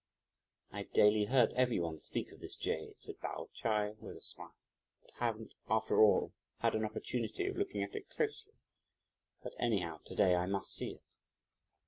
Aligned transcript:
"I've 0.71 0.91
daily 0.93 1.25
heard 1.25 1.53
every 1.53 1.79
one 1.79 1.99
speak 1.99 2.31
of 2.31 2.39
this 2.39 2.55
jade," 2.55 2.95
said 2.97 3.19
Pao 3.21 3.49
Ch'ai 3.53 3.93
with 3.99 4.15
a 4.17 4.19
smile, 4.19 4.57
"but 5.03 5.11
haven't, 5.19 5.53
after 5.69 6.01
all, 6.01 6.33
had 6.57 6.73
an 6.73 6.83
opportunity 6.85 7.45
of 7.45 7.55
looking 7.55 7.83
at 7.83 7.95
it 7.95 8.09
closely, 8.09 8.53
but 9.43 9.53
anyhow 9.59 9.99
to 10.05 10.15
day 10.15 10.33
I 10.33 10.47
must 10.47 10.73
see 10.73 10.93
it." 10.93 11.03